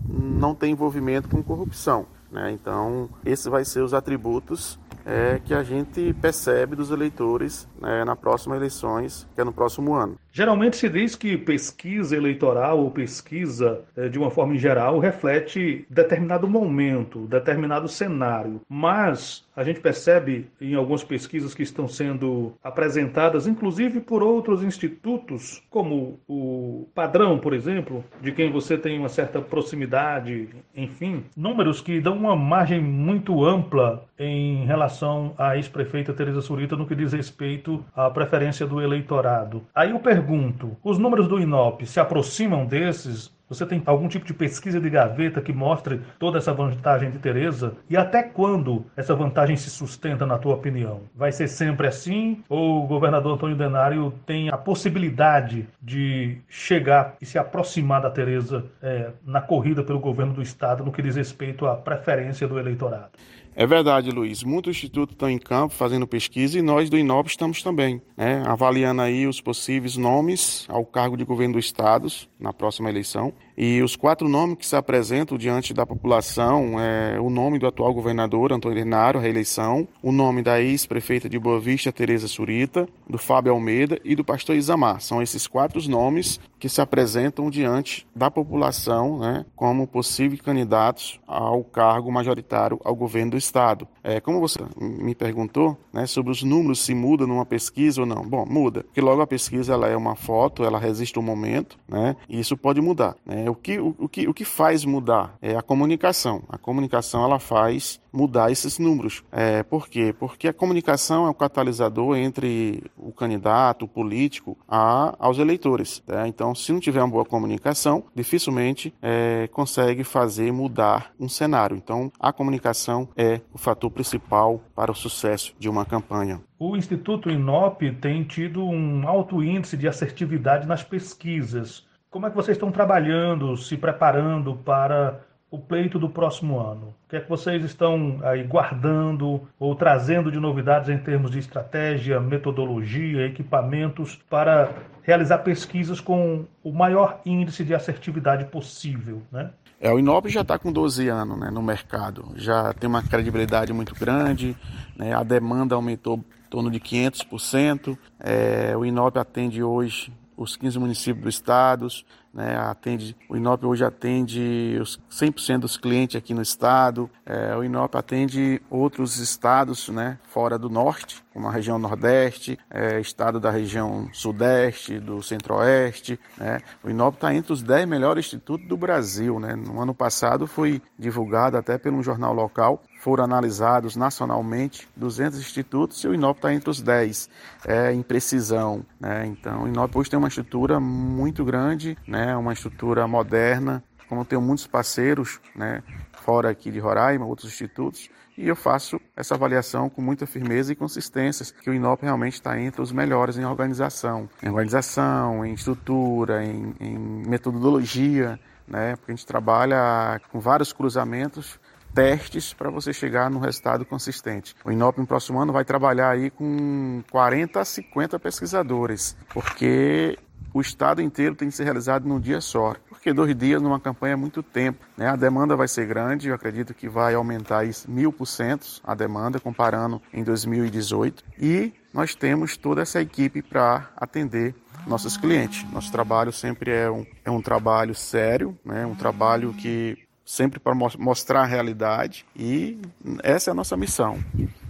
não 0.09 0.57
tem 0.57 0.73
envolvimento 0.73 1.29
com 1.29 1.41
corrupção. 1.41 2.05
Né? 2.33 2.51
Então, 2.51 3.09
esses 3.25 3.47
vai 3.47 3.65
ser 3.65 3.83
os 3.83 3.95
atributos 3.95 4.77
é, 5.05 5.41
que 5.45 5.55
a 5.55 5.63
gente 5.63 6.13
percebe 6.21 6.77
dos 6.77 6.91
eleitores 6.91 7.69
né, 7.81 8.05
na 8.05 8.17
próxima 8.17 8.57
eleições, 8.57 9.27
que 9.35 9.41
é 9.41 9.45
no 9.45 9.53
próximo 9.53 9.95
ano. 9.95 10.17
Geralmente 10.33 10.77
se 10.77 10.89
diz 10.89 11.17
que 11.17 11.37
pesquisa 11.37 12.17
eleitoral 12.17 12.79
ou 12.79 12.91
pesquisa, 12.91 13.83
é, 13.97 14.09
de 14.09 14.19
uma 14.19 14.31
forma 14.31 14.57
geral, 14.57 14.99
reflete 14.99 15.85
determinado 15.91 16.49
momento, 16.49 17.27
determinado 17.27 17.89
cenário. 17.89 18.61
Mas 18.69 19.45
a 19.61 19.63
gente 19.63 19.79
percebe 19.79 20.49
em 20.59 20.75
algumas 20.75 21.05
pesquisas 21.05 21.53
que 21.53 21.63
estão 21.63 21.87
sendo 21.87 22.55
apresentadas, 22.65 23.47
inclusive 23.47 24.01
por 24.01 24.23
outros 24.23 24.63
institutos, 24.63 25.63
como 25.69 26.19
o 26.27 26.89
Padrão, 26.95 27.39
por 27.39 27.53
exemplo, 27.53 28.03
de 28.23 28.33
quem 28.33 28.51
você 28.51 28.79
tem 28.79 28.99
uma 28.99 29.11
certa 29.11 29.39
proximidade, 29.39 30.49
enfim, 30.75 31.25
números 31.37 31.83
que 31.83 32.01
dão 32.01 32.17
uma 32.17 32.35
margem 32.35 32.81
muito 32.81 33.45
ampla 33.45 34.09
em 34.19 34.65
relação 34.65 35.35
à 35.37 35.57
ex-prefeita 35.57 36.15
Tereza 36.15 36.41
Surita 36.41 36.75
no 36.75 36.87
que 36.87 36.95
diz 36.95 37.13
respeito 37.13 37.85
à 37.95 38.09
preferência 38.09 38.67
do 38.67 38.81
eleitorado. 38.81 39.63
Aí 39.75 39.91
eu 39.91 39.99
pergunto, 39.99 40.75
os 40.83 40.97
números 40.97 41.29
do 41.29 41.39
INOP 41.39 41.85
se 41.85 42.01
aproximam 42.01 42.65
desses 42.65 43.31
você 43.51 43.67
tem 43.67 43.83
algum 43.85 44.07
tipo 44.07 44.25
de 44.25 44.33
pesquisa 44.33 44.81
de 44.81 44.89
gaveta 44.89 45.41
que 45.41 45.53
mostre 45.53 46.01
toda 46.21 46.39
essa 46.39 46.55
vantagem 46.55 47.11
de 47.11 47.19
Tereza? 47.19 47.75
E 47.91 47.97
até 47.97 48.23
quando 48.23 48.87
essa 48.97 49.13
vantagem 49.13 49.57
se 49.57 49.69
sustenta, 49.69 50.25
na 50.25 50.39
tua 50.39 50.55
opinião? 50.55 51.01
Vai 51.17 51.33
ser 51.33 51.49
sempre 51.49 51.89
assim? 51.89 52.45
Ou 52.49 52.85
o 52.85 52.87
governador 52.87 53.35
Antônio 53.35 53.57
Denário 53.57 54.15
tem 54.25 54.51
a 54.51 54.57
possibilidade 54.57 55.69
de 55.83 56.39
chegar 56.49 57.17
e 57.21 57.27
se 57.27 57.39
aproximar 57.39 58.01
da 58.01 58.11
Tereza 58.11 58.65
é, 58.81 59.11
na 59.27 59.41
corrida 59.41 59.83
pelo 59.83 59.99
governo 59.99 60.33
do 60.33 60.43
Estado 60.43 60.85
no 60.85 60.93
que 60.93 61.03
diz 61.03 61.17
respeito 61.17 61.67
à 61.67 61.75
preferência 61.75 62.47
do 62.47 62.57
eleitorado? 62.57 63.11
É 63.55 63.67
verdade, 63.67 64.11
Luiz. 64.11 64.43
Muitos 64.43 64.77
institutos 64.77 65.15
estão 65.15 65.29
em 65.29 65.39
campo 65.39 65.75
fazendo 65.75 66.07
pesquisa 66.07 66.59
e 66.59 66.63
nós 66.63 66.89
do 66.89 66.97
INOP 66.97 67.29
estamos 67.29 67.63
também, 67.63 68.01
né, 68.17 68.43
avaliando 68.47 69.03
aí 69.03 69.27
os 69.27 69.41
possíveis 69.41 69.97
nomes 69.97 70.65
ao 70.69 70.85
cargo 70.87 71.17
de 71.17 71.25
governo 71.25 71.55
do 71.55 71.59
Estado 71.59 72.07
na 72.39 72.53
próxima 72.53 72.89
eleição. 72.89 73.33
E 73.63 73.83
os 73.83 73.95
quatro 73.95 74.27
nomes 74.27 74.57
que 74.57 74.67
se 74.67 74.75
apresentam 74.75 75.37
diante 75.37 75.75
da 75.75 75.85
população 75.85 76.81
é 76.81 77.21
o 77.21 77.29
nome 77.29 77.59
do 77.59 77.67
atual 77.67 77.93
governador 77.93 78.55
Antônio 78.55 78.79
Renário, 78.79 79.21
reeleição, 79.21 79.87
o 80.03 80.11
nome 80.11 80.41
da 80.41 80.63
ex-prefeita 80.63 81.29
de 81.29 81.39
Boa 81.39 81.61
Vista, 81.61 81.93
Tereza 81.93 82.27
Surita, 82.27 82.89
do 83.07 83.19
Fábio 83.19 83.53
Almeida 83.53 84.01
e 84.03 84.17
do 84.17 84.25
pastor 84.25 84.57
Isamar. 84.57 85.03
São 85.03 85.21
esses 85.21 85.47
quatro 85.47 85.79
nomes 85.91 86.41
que 86.59 86.71
se 86.71 86.81
apresentam 86.81 87.51
diante 87.51 88.07
da 88.17 88.31
população 88.31 89.19
né, 89.19 89.45
como 89.55 89.87
possíveis 89.87 90.41
candidatos 90.41 91.21
ao 91.27 91.63
cargo 91.63 92.11
majoritário 92.11 92.81
ao 92.83 92.95
governo 92.95 93.33
do 93.33 93.37
Estado. 93.37 93.87
É, 94.03 94.21
como 94.21 94.41
você 94.41 94.59
me 94.79 95.15
perguntou 95.15 95.77
né, 95.93 96.07
sobre 96.07 96.33
os 96.33 96.43
números, 96.43 96.81
se 96.81 96.95
muda 96.95 97.27
numa 97.27 97.45
pesquisa 97.45 98.01
ou 98.01 98.07
não. 98.07 98.23
Bom, 98.23 98.47
muda, 98.47 98.85
porque 98.85 99.03
logo 99.03 99.21
a 99.21 99.27
pesquisa 99.27 99.75
ela 99.75 99.87
é 99.87 99.97
uma 99.97 100.15
foto, 100.15 100.65
ela 100.65 100.79
resiste 100.79 101.19
um 101.19 101.23
momento, 101.23 101.79
né, 101.87 102.17
e 102.27 102.41
isso 102.41 102.57
pode 102.57 102.81
mudar. 102.81 103.17
Né? 103.27 103.50
O, 103.51 103.55
que, 103.55 103.79
o, 103.79 103.95
o, 103.99 104.09
que, 104.09 104.29
o 104.29 104.35
que 104.35 104.45
faz 104.45 104.85
mudar 104.85 105.37
é 105.43 105.57
a 105.57 105.63
comunicação. 105.63 106.43
A 106.49 106.57
comunicação 106.57 107.25
ela 107.25 107.39
faz 107.39 108.01
mudar 108.13 108.51
esses 108.51 108.79
números. 108.79 109.23
É, 109.31 109.63
por 109.63 109.89
quê? 109.89 110.15
Porque 110.19 110.49
a 110.49 110.53
comunicação 110.53 111.27
é 111.27 111.31
o 111.31 111.35
catalisador 111.35 112.17
entre 112.17 112.83
o 112.97 113.13
candidato, 113.13 113.85
o 113.85 113.89
político, 113.89 114.57
a, 114.69 115.15
aos 115.19 115.39
eleitores. 115.39 116.01
Tá? 116.01 116.27
Então, 116.27 116.55
se 116.55 116.73
não 116.73 116.81
tiver 116.81 117.01
uma 117.01 117.11
boa 117.11 117.25
comunicação, 117.25 118.05
dificilmente 118.15 118.95
é, 119.03 119.49
consegue 119.49 120.05
fazer 120.05 120.53
mudar 120.53 121.13
um 121.19 121.29
cenário. 121.29 121.77
Então, 121.77 122.11
a 122.19 122.33
comunicação 122.33 123.09
é 123.17 123.41
o 123.53 123.59
fator 123.59 123.91
principal 123.91 124.61
para 124.75 124.91
o 124.91 124.95
sucesso 124.95 125.55
de 125.59 125.69
uma 125.69 125.85
campanha. 125.85 126.41
O 126.59 126.77
Instituto 126.77 127.31
Inop 127.31 127.81
tem 128.01 128.23
tido 128.23 128.63
um 128.63 129.09
alto 129.09 129.43
índice 129.43 129.77
de 129.77 129.89
assertividade 129.89 130.67
nas 130.67 130.83
pesquisas. 130.83 131.89
Como 132.11 132.27
é 132.27 132.31
que 132.31 132.35
vocês 132.35 132.57
estão 132.57 132.73
trabalhando, 132.73 133.57
se 133.57 133.77
preparando 133.77 134.57
para 134.57 135.21
o 135.49 135.57
pleito 135.61 135.97
do 135.97 136.11
próximo 136.11 136.59
ano? 136.59 136.89
O 137.07 137.09
que 137.09 137.15
é 137.15 137.21
que 137.21 137.29
vocês 137.29 137.65
estão 137.65 138.19
aí 138.25 138.43
guardando 138.43 139.49
ou 139.61 139.77
trazendo 139.77 140.31
de 140.31 140.41
novidades 140.41 140.89
em 140.89 140.99
termos 140.99 141.31
de 141.31 141.39
estratégia, 141.39 142.19
metodologia, 142.19 143.27
equipamentos 143.27 144.17
para 144.29 144.73
realizar 145.05 145.39
pesquisas 145.39 146.01
com 146.01 146.47
o 146.65 146.73
maior 146.73 147.21
índice 147.25 147.65
de 147.65 147.75
assertividade 147.75 148.45
possível, 148.47 149.23
né? 149.31 149.51
É, 149.81 149.93
o 149.93 149.99
Inop 149.99 150.29
já 150.29 150.41
está 150.41 150.59
com 150.59 150.73
12 150.73 151.09
anos 151.09 151.39
né, 151.39 151.49
no 151.49 151.63
mercado, 151.63 152.33
já 152.35 152.75
tem 152.75 152.91
uma 152.91 153.03
credibilidade 153.03 153.73
muito 153.73 153.95
grande, 153.95 154.55
né, 154.95 155.15
a 155.15 155.23
demanda 155.23 155.75
aumentou 155.75 156.19
em 156.19 156.51
torno 156.51 156.71
de 156.71 156.79
500%. 156.79 157.97
É, 158.19 158.77
o 158.77 158.85
Inop 158.85 159.17
atende 159.17 159.63
hoje 159.63 160.13
os 160.41 160.57
15 160.57 160.79
municípios 160.79 161.23
do 161.23 161.29
estado, 161.29 161.87
né, 162.33 162.57
atende, 162.57 163.15
o 163.29 163.37
INOP 163.37 163.67
hoje 163.67 163.85
atende 163.85 164.79
os 164.81 164.99
100% 165.11 165.59
dos 165.59 165.77
clientes 165.77 166.17
aqui 166.17 166.33
no 166.33 166.41
estado, 166.41 167.11
é, 167.27 167.55
o 167.55 167.63
INOP 167.63 167.95
atende 167.95 168.63
outros 168.71 169.19
estados 169.19 169.91
né, 169.91 170.19
fora 170.31 170.59
do 170.59 170.71
norte, 170.71 171.23
como 171.35 171.47
a 171.47 171.53
região 171.53 171.79
nordeste, 171.79 172.59
é, 172.71 172.99
estado 173.01 173.39
da 173.39 173.51
região 173.51 174.09
sudeste, 174.15 174.99
do 174.99 175.23
centro-oeste. 175.23 176.19
Né. 176.39 176.61
O 176.83 176.89
INOP 176.89 177.17
está 177.17 177.35
entre 177.35 177.53
os 177.53 177.63
10 177.63 177.87
melhores 177.87 178.25
institutos 178.25 178.67
do 178.67 178.79
Brasil. 178.79 179.39
Né. 179.39 179.55
No 179.55 179.81
ano 179.81 179.95
passado 179.95 180.47
foi 180.47 180.81
divulgado 180.99 181.59
até 181.59 181.77
por 181.77 181.93
um 181.93 182.03
jornal 182.03 182.33
local 182.33 182.83
foram 183.01 183.25
analisados 183.25 183.97
nacionalmente 183.97 184.87
200 184.95 185.39
institutos 185.39 186.05
e 186.05 186.09
o 186.09 186.15
INOP 186.15 186.37
está 186.37 186.53
entre 186.53 186.69
os 186.69 186.83
10 186.83 187.31
é, 187.67 187.93
em 187.93 188.03
precisão. 188.03 188.85
Né? 189.01 189.27
Então, 189.27 189.65
o 189.65 189.69
INOP 189.69 189.97
hoje 189.97 190.11
tem 190.11 190.19
uma 190.19 190.29
estrutura 190.29 190.79
muito 190.79 191.43
grande, 191.45 191.97
né? 192.07 192.37
uma 192.37 192.53
estrutura 192.53 193.09
moderna, 193.09 193.83
como 194.07 194.21
eu 194.21 194.25
tenho 194.27 194.43
muitos 194.43 194.67
parceiros 194.67 195.41
né? 195.57 195.83
fora 196.13 196.51
aqui 196.51 196.71
de 196.71 196.79
Roraima, 196.79 197.25
outros 197.25 197.51
institutos, 197.51 198.11
e 198.37 198.47
eu 198.47 198.57
faço 198.57 199.01
essa 199.17 199.35
avaliação 199.35 199.89
com 199.89 200.03
muita 200.03 200.27
firmeza 200.27 200.73
e 200.73 200.77
consistência, 200.77 201.47
que 201.63 201.71
o 201.71 201.75
INOP 201.75 202.03
realmente 202.03 202.35
está 202.35 202.61
entre 202.61 202.83
os 202.83 202.93
melhores 202.93 203.39
em 203.39 203.47
organização, 203.47 204.29
em 204.43 204.49
organização, 204.49 205.45
em 205.45 205.55
estrutura, 205.55 206.45
em, 206.45 206.75
em 206.79 206.99
metodologia, 207.27 208.39
né? 208.69 208.95
porque 208.97 209.13
a 209.13 209.15
gente 209.15 209.27
trabalha 209.27 210.21
com 210.31 210.39
vários 210.39 210.71
cruzamentos 210.71 211.59
testes 211.95 212.53
para 212.53 212.71
você 212.71 212.93
chegar 212.93 213.31
no 213.31 213.39
resultado 213.39 213.85
consistente. 213.85 214.55
O 214.65 214.71
INOP 214.71 214.99
no 214.99 215.07
próximo 215.07 215.41
ano 215.41 215.53
vai 215.53 215.65
trabalhar 215.65 216.11
aí 216.11 216.31
com 216.31 217.03
40 217.11 217.61
a 217.61 217.65
50 217.65 218.19
pesquisadores, 218.19 219.17
porque 219.33 220.19
o 220.53 220.61
estado 220.61 221.01
inteiro 221.01 221.35
tem 221.35 221.49
que 221.49 221.55
ser 221.55 221.65
realizado 221.65 222.09
num 222.09 222.19
dia 222.19 222.41
só. 222.41 222.75
Porque 222.89 223.13
dois 223.13 223.35
dias 223.37 223.63
numa 223.63 223.81
campanha 223.81 224.15
é 224.15 224.17
muito 224.17 224.43
tempo. 224.43 224.85
Né? 224.97 225.09
A 225.09 225.17
demanda 225.17 225.57
vai 225.57 225.69
ser 225.69 225.87
grande, 225.87 226.29
eu 226.29 226.35
acredito 226.35 226.75
que 226.75 226.89
vai 226.89 227.15
aumentar 227.15 227.65
mil 227.89 228.13
por 228.13 228.27
cento 228.27 228.81
a 228.85 228.95
demanda 228.95 229.39
comparando 229.39 230.03
em 230.13 230.23
2018. 230.23 231.25
E 231.39 231.73
nós 231.95 232.15
temos 232.15 232.57
toda 232.57 232.83
essa 232.83 233.01
equipe 233.01 233.43
para 233.43 233.91
atender 233.97 234.55
nossos 234.87 235.17
clientes. 235.17 235.71
Nosso 235.71 235.91
trabalho 235.93 236.33
sempre 236.33 236.73
é 236.73 236.91
um, 236.91 237.07
é 237.25 237.31
um 237.31 237.41
trabalho 237.41 237.95
sério, 237.95 238.59
né? 238.65 238.85
um 238.85 238.95
trabalho 238.95 239.53
que 239.55 239.99
sempre 240.31 240.61
para 240.61 240.73
mostrar 240.97 241.41
a 241.41 241.45
realidade 241.45 242.25
e 242.37 242.81
essa 243.21 243.51
é 243.51 243.53
a 243.53 243.55
nossa 243.55 243.77
missão. 243.77 244.17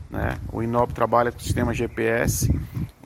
Né? 0.09 0.39
O 0.51 0.63
INOP 0.63 0.95
trabalha 0.95 1.31
com 1.31 1.37
o 1.37 1.43
sistema 1.43 1.75
GPS, 1.75 2.51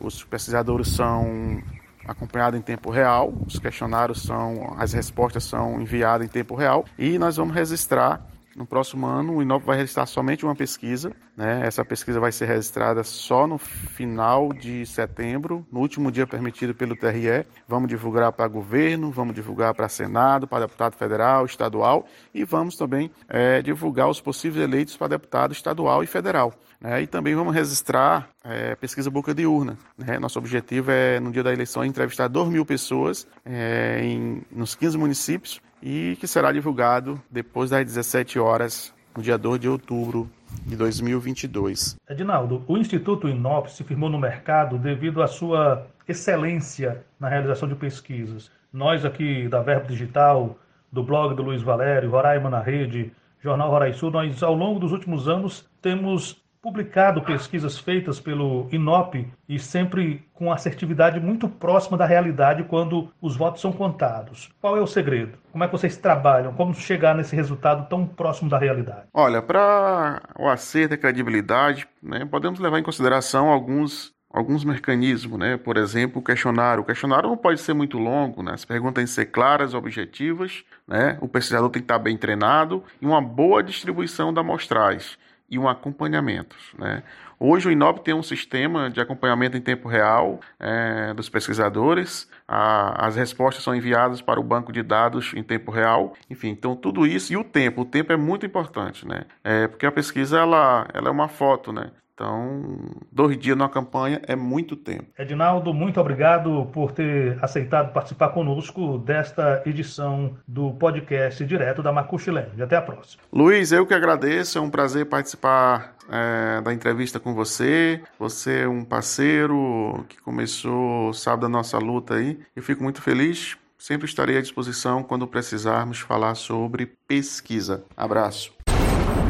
os 0.01 0.23
pesquisadores 0.23 0.87
são 0.87 1.61
acompanhados 2.07 2.57
em 2.57 2.63
tempo 2.63 2.93
real, 2.93 3.35
os 3.45 3.59
questionários 3.59 4.23
são, 4.23 4.73
as 4.79 4.93
respostas 4.93 5.43
são 5.43 5.81
enviadas 5.81 6.25
em 6.29 6.31
tempo 6.31 6.55
real 6.55 6.85
e 6.97 7.19
nós 7.19 7.37
vamos 7.37 7.57
registrar 7.57 8.25
no 8.57 8.65
próximo 8.65 9.07
ano, 9.07 9.37
o 9.37 9.43
Inova 9.43 9.65
vai 9.65 9.77
registrar 9.77 10.07
somente 10.07 10.45
uma 10.45 10.55
pesquisa. 10.55 11.13
Né? 11.37 11.67
Essa 11.67 11.85
pesquisa 11.85 12.21
vai 12.21 12.31
ser 12.31 12.47
registrada 12.47 13.03
só 13.03 13.47
no 13.47 13.59
final 13.59 14.53
de 14.53 14.87
setembro, 14.87 15.67
no 15.71 15.81
último 15.81 16.11
dia 16.13 16.27
permitido 16.27 16.75
pelo 16.75 16.95
TRE. 16.95 17.47
Vamos 17.67 17.89
divulgar 17.89 18.31
para 18.33 18.47
governo, 18.47 19.11
vamos 19.11 19.35
divulgar 19.35 19.75
para 19.75 19.89
Senado, 19.89 20.47
para 20.47 20.67
deputado 20.67 20.95
federal, 20.97 21.45
estadual 21.45 22.07
e 22.33 22.45
vamos 22.45 22.77
também 22.77 23.11
é, 23.29 23.61
divulgar 23.61 24.09
os 24.09 24.21
possíveis 24.21 24.63
eleitos 24.63 24.97
para 24.97 25.09
deputado 25.09 25.53
estadual 25.53 26.05
e 26.05 26.07
federal. 26.07 26.55
Né? 26.81 27.03
E 27.03 27.07
também 27.07 27.35
vamos 27.35 27.55
registrar 27.55 28.29
é, 28.45 28.75
pesquisa 28.77 29.11
boca 29.11 29.35
de 29.35 29.47
urna. 29.47 29.77
Né? 29.99 30.19
Nosso 30.19 30.39
objetivo 30.39 30.91
é, 30.91 31.19
no 31.19 31.33
dia 31.33 31.43
da 31.43 31.53
eleição, 31.53 31.85
entrevistar 31.85 32.29
2 32.29 32.49
mil 32.49 32.65
pessoas 32.65 33.27
é, 33.45 34.01
em, 34.03 34.43
nos 34.51 34.75
15 34.75 34.97
municípios 34.99 35.61
e 35.85 36.17
que 36.19 36.27
será 36.27 36.51
divulgado 36.51 37.21
depois 37.31 37.69
das 37.69 37.85
17 37.85 38.39
horas, 38.39 38.95
no 39.15 39.23
dia 39.23 39.37
2 39.37 39.61
de 39.61 39.69
outubro 39.69 40.31
de 40.65 40.75
2022. 40.77 41.97
Edinaldo, 42.09 42.65
o 42.67 42.79
Instituto 42.79 43.29
Inop 43.29 43.71
se 43.71 43.85
firmou 43.85 44.09
no 44.09 44.19
mercado 44.19 44.79
devido 44.79 45.23
à 45.23 45.27
sua 45.27 45.87
excelência 46.09 47.05
na 47.21 47.29
realização 47.29 47.69
de 47.69 47.75
pesquisas. 47.75 48.51
Nós 48.73 49.05
aqui 49.05 49.47
da 49.47 49.61
Verbo 49.61 49.89
Digital, 49.89 50.59
do 50.91 51.03
blog 51.03 51.35
do 51.35 51.43
Luiz 51.43 51.63
Valério, 51.63 52.11
Roraima 52.11 52.49
na 52.49 52.61
Rede, 52.61 53.13
Jornal 53.43 53.71
Roraisul, 53.71 54.11
nós 54.11 54.43
ao 54.43 54.55
longo 54.55 54.81
dos 54.81 54.91
últimos 54.91 55.29
anos 55.29 55.69
temos 55.83 56.43
publicado 56.65 57.21
pesquisas 57.21 57.79
feitas 57.79 58.19
pelo 58.19 58.67
INOP 58.73 59.31
e 59.47 59.59
sempre 59.59 60.27
com 60.33 60.51
assertividade 60.51 61.21
muito 61.21 61.47
próxima 61.47 61.99
da 61.99 62.07
realidade 62.07 62.65
quando 62.65 63.13
os 63.21 63.37
votos 63.37 63.61
são 63.61 63.71
contados. 63.71 64.51
Qual 64.63 64.75
é 64.75 64.81
o 64.81 64.87
segredo? 64.87 65.37
Como 65.53 65.63
é 65.63 65.67
que 65.67 65.73
vocês 65.73 65.99
trabalham? 65.99 66.55
Como 66.55 66.73
chegar 66.73 67.15
nesse 67.15 67.37
resultado 67.37 67.87
tão 67.91 68.07
próximo 68.07 68.49
da 68.49 68.57
realidade? 68.57 69.03
Olha, 69.13 69.43
para 69.43 70.23
o 70.39 70.49
acerto 70.49 70.95
e 70.95 70.97
credibilidade, 70.97 71.87
né, 72.03 72.25
podemos 72.25 72.59
levar 72.59 72.79
em 72.79 72.83
consideração 72.83 73.51
alguns 73.51 74.15
alguns 74.31 74.65
mecanismos, 74.65 75.39
né? 75.39 75.57
Por 75.57 75.77
exemplo, 75.77 76.21
o 76.21 76.25
questionário. 76.25 76.83
O 76.83 76.85
questionário 76.85 77.29
não 77.29 77.37
pode 77.37 77.61
ser 77.61 77.73
muito 77.73 77.99
longo, 77.99 78.43
né? 78.43 78.55
As 78.55 78.65
perguntas 78.65 78.95
têm 78.95 79.05
que 79.05 79.11
ser 79.11 79.27
claras, 79.27 79.75
objetivas, 79.75 80.65
né? 80.89 81.17
O 81.21 81.29
pesquisador 81.29 81.71
tem 81.71 81.81
que 81.81 81.85
estar 81.85 82.01
bem 82.01 82.17
treinado 82.17 82.83
e 83.01 83.07
uma 83.07 83.23
boa 83.23 83.63
distribuição 83.63 84.35
da 84.35 84.41
amostragem 84.41 85.17
e 85.55 85.59
um 85.59 85.69
acompanhamento. 85.69 86.57
Né? 86.77 87.03
Hoje 87.39 87.69
o 87.69 87.71
INOB 87.71 88.01
tem 88.01 88.15
um 88.15 88.23
sistema 88.23 88.91
de 88.91 89.01
acompanhamento 89.01 89.57
em 89.57 89.61
tempo 89.61 89.89
real 89.89 90.41
é, 90.59 91.15
dos 91.15 91.29
pesquisadores, 91.29 92.29
a, 92.47 93.07
as 93.07 93.17
respostas 93.17 93.63
são 93.63 93.75
enviadas 93.75 94.21
para 94.21 94.41
o 94.41 94.43
banco 94.43 94.73
de 94.73 94.83
dados 94.83 95.33
em 95.35 95.43
tempo 95.43 95.71
real, 95.71 96.15
enfim, 96.29 96.49
então 96.49 96.75
tudo 96.75 97.07
isso 97.07 97.33
e 97.33 97.37
o 97.37 97.45
tempo, 97.45 97.83
o 97.83 97.85
tempo 97.85 98.13
é 98.13 98.17
muito 98.17 98.45
importante, 98.45 99.07
né? 99.07 99.25
É, 99.43 99.69
porque 99.69 99.87
a 99.87 99.93
pesquisa 99.93 100.39
ela, 100.39 100.87
ela 100.93 101.09
é 101.09 101.11
uma 101.11 101.29
foto, 101.29 101.73
né? 101.73 101.91
Então, 102.15 102.79
dois 103.11 103.37
dias 103.37 103.57
na 103.57 103.69
campanha 103.69 104.23
é 104.27 104.37
muito 104.37 104.77
tempo. 104.77 105.07
Edinaldo, 105.19 105.75
muito 105.75 106.01
obrigado 106.01 106.67
por 106.73 106.93
ter 106.93 107.37
aceitado 107.43 107.93
participar 107.93 108.29
conosco 108.29 108.99
desta 108.99 109.63
edição 109.67 110.37
do 110.47 110.73
podcast 110.75 111.45
direto 111.45 111.83
da 111.83 111.93
Macuxilândia. 111.93 112.65
Até 112.65 112.77
a 112.77 112.83
próxima. 112.83 113.23
Luiz, 113.33 113.73
eu 113.73 113.85
que 113.85 113.93
agradeço. 113.93 114.59
É 114.59 114.61
um 114.61 114.71
prazer 114.71 115.07
participar 115.07 115.97
é, 116.09 116.61
da 116.61 116.73
entrevista 116.73 117.19
com 117.19 117.35
você. 117.35 118.01
Você 118.19 118.61
é 118.61 118.69
um 118.69 118.85
parceiro 118.85 120.05
que 120.09 120.21
começou, 120.23 121.13
sabe, 121.13 121.43
da 121.43 121.49
nossa 121.49 121.79
luta 121.79 122.15
aí. 122.15 122.39
Eu 122.55 122.63
fico 122.63 122.83
muito 122.83 123.03
feliz. 123.03 123.57
Sempre 123.77 124.07
estarei 124.07 124.39
à 124.39 124.41
disposição 124.41 125.03
quando 125.03 125.27
precisarmos 125.27 125.99
falar 125.99 126.37
sobre 126.37 126.87
pesquisa. 127.07 127.85
Abraço. 127.97 128.64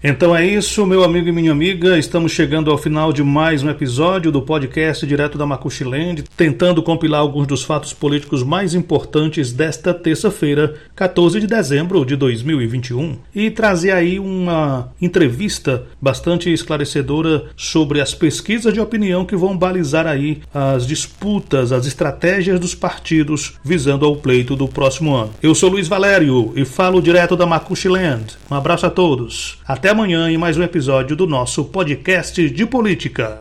Então 0.05 0.35
é 0.35 0.45
isso, 0.45 0.85
meu 0.85 1.05
amigo 1.05 1.29
e 1.29 1.33
minha 1.33 1.53
amiga. 1.53 1.97
Estamos 1.97 2.33
chegando 2.33 2.73
ao 2.73 2.77
final 2.77 3.13
de 3.13 3.23
mais 3.23 3.63
um 3.63 3.71
episódio 3.71 4.33
do 4.33 4.43
podcast 4.43 5.07
direto 5.07 5.39
da 5.39 5.47
Macuxiland, 5.47 6.25
tentando 6.37 6.83
compilar 6.83 7.21
alguns 7.21 7.47
dos 7.47 7.63
fatos 7.63 7.93
políticos 7.93 8.43
mais 8.43 8.75
importantes 8.75 9.53
desta 9.53 9.95
terça-feira, 9.95 10.75
14 10.97 11.39
de 11.39 11.47
dezembro 11.47 12.05
de 12.05 12.17
2021, 12.17 13.17
e 13.33 13.49
trazer 13.49 13.93
aí 13.93 14.19
uma 14.19 14.91
entrevista 15.01 15.85
bastante 16.01 16.53
esclarecedora 16.53 17.45
sobre 17.57 18.01
as 18.01 18.13
pesquisas 18.13 18.75
de 18.75 18.81
opinião 18.81 19.25
que 19.25 19.37
vão 19.37 19.57
balizar 19.57 20.09
aí 20.09 20.43
as 20.53 20.85
disputas, 20.85 21.71
as 21.71 21.87
estratégias 21.87 22.59
dos 22.59 22.75
partidos 22.75 23.55
visando 23.63 24.05
ao 24.05 24.17
pleito 24.17 24.57
do 24.57 24.67
próximo 24.67 25.15
ano. 25.15 25.31
Eu 25.41 25.55
sou 25.55 25.71
Luiz 25.71 25.87
Valério 25.87 26.53
e 26.57 26.65
falo 26.65 27.01
direto 27.01 27.37
da 27.37 27.47
Macuxiland. 27.47 28.37
Um 28.51 28.57
abraço 28.57 28.85
a 28.85 28.91
todos. 28.91 29.61
Até 29.65 29.92
amanhã 29.93 30.31
em 30.31 30.39
mais 30.39 30.57
um 30.57 30.63
episódio 30.63 31.15
do 31.15 31.27
nosso 31.27 31.67
podcast 31.67 32.49
de 32.49 32.65
política. 32.65 33.41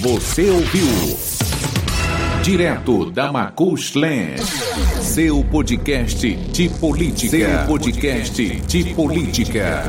Você 0.00 0.50
ouviu 0.50 1.16
direto 2.42 3.10
da 3.10 3.32
Macushland, 3.32 4.38
seu 5.00 5.42
podcast 5.44 6.30
de 6.30 6.68
política, 6.68 7.30
seu 7.30 7.66
podcast 7.66 8.60
de 8.60 8.84
política. 8.92 9.84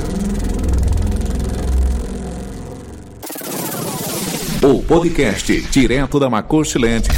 O 4.64 4.82
podcast 4.82 5.62
direto 5.64 6.18
da 6.18 6.30
Macushland 6.30 7.10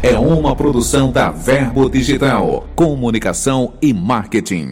é 0.00 0.16
uma 0.16 0.54
produção 0.54 1.10
da 1.10 1.32
Verbo 1.32 1.90
Digital, 1.90 2.68
comunicação 2.76 3.74
e 3.82 3.92
marketing. 3.92 4.70